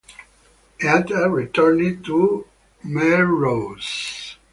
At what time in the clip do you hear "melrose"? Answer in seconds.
2.83-4.35